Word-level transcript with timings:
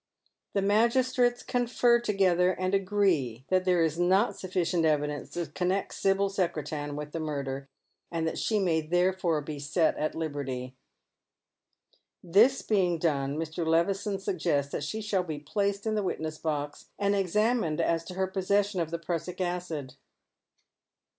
The 0.53 0.63
magistrates 0.63 1.43
confer 1.43 1.99
together, 1.99 2.53
and 2.53 2.73
agree 2.73 3.45
that 3.49 3.65
there 3.65 3.83
is 3.83 3.99
not 3.99 4.35
sufficient 4.35 4.83
evidence 4.83 5.29
to 5.33 5.45
connect 5.45 5.93
Sibyl 5.93 6.27
Secretan 6.27 6.95
with 6.95 7.11
the 7.11 7.19
murder, 7.19 7.69
^nd 8.11 8.25
that 8.25 8.39
she 8.39 8.57
may 8.57 8.81
therefore 8.81 9.41
be 9.41 9.59
set 9.59 9.95
at 9.97 10.15
liberty. 10.15 10.75
This 12.23 12.63
being 12.63 12.97
dune, 12.97 13.37
Mr. 13.37 13.63
Levison 13.63 14.17
suggests 14.17 14.71
that 14.71 14.83
she 14.83 15.01
shall 15.03 15.21
be 15.23 15.37
placed 15.37 15.85
in 15.85 15.93
the 15.93 16.01
witness 16.01 16.39
box, 16.39 16.87
and 16.97 17.15
examined 17.15 17.79
as 17.79 18.03
to 18.05 18.15
her 18.15 18.25
possession 18.25 18.79
of 18.79 18.89
th^ 18.89 19.05
prussic 19.05 19.39
acid. 19.39 19.93